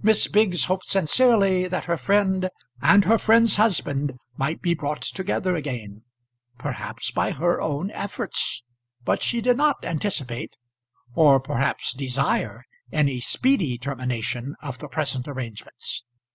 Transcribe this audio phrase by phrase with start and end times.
[0.00, 2.48] Miss Biggs hoped sincerely that her friend
[2.80, 6.00] and her friend's husband might be brought together again;
[6.56, 8.64] perhaps by her own efforts;
[9.04, 10.56] but she did not anticipate,
[11.14, 16.02] or perhaps desire any speedy termination of the present arrangements.